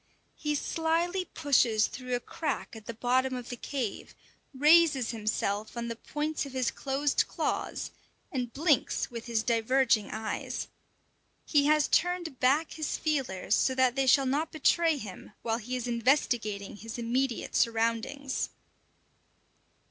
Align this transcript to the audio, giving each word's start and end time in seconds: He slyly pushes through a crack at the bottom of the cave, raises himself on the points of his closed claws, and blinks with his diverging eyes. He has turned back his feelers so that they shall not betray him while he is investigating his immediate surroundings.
He 0.35 0.55
slyly 0.55 1.25
pushes 1.25 1.85
through 1.85 2.15
a 2.15 2.19
crack 2.19 2.75
at 2.75 2.87
the 2.87 2.93
bottom 2.95 3.35
of 3.35 3.49
the 3.49 3.55
cave, 3.55 4.15
raises 4.51 5.11
himself 5.11 5.77
on 5.77 5.89
the 5.89 5.95
points 5.95 6.43
of 6.43 6.53
his 6.53 6.71
closed 6.71 7.25
claws, 7.27 7.91
and 8.31 8.51
blinks 8.51 9.11
with 9.11 9.27
his 9.27 9.43
diverging 9.43 10.09
eyes. 10.09 10.67
He 11.45 11.67
has 11.67 11.87
turned 11.87 12.39
back 12.39 12.71
his 12.73 12.97
feelers 12.97 13.53
so 13.53 13.75
that 13.75 13.95
they 13.95 14.07
shall 14.07 14.25
not 14.25 14.51
betray 14.51 14.97
him 14.97 15.33
while 15.43 15.59
he 15.59 15.75
is 15.75 15.87
investigating 15.87 16.77
his 16.77 16.97
immediate 16.97 17.55
surroundings. 17.55 18.49